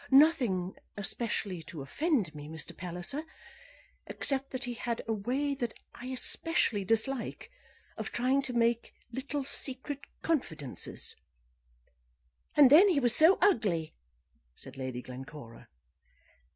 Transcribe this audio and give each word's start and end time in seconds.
"Nothing 0.09 0.73
especially 0.97 1.61
to 1.65 1.83
offend 1.83 2.33
me, 2.33 2.49
Mr. 2.49 2.75
Palliser, 2.75 3.23
except 4.07 4.49
that 4.49 4.63
he 4.63 4.73
had 4.73 5.03
a 5.07 5.13
way 5.13 5.53
that 5.53 5.75
I 5.93 6.07
especially 6.07 6.83
dislike 6.83 7.51
of 7.97 8.09
trying 8.11 8.41
to 8.49 8.53
make 8.53 8.95
little 9.11 9.43
secret 9.45 9.99
confidences." 10.23 11.15
"And 12.55 12.71
then 12.71 12.89
he 12.89 12.99
was 12.99 13.15
so 13.15 13.37
ugly," 13.43 13.93
said 14.55 14.75
Lady 14.75 15.03
Glencora. 15.03 15.67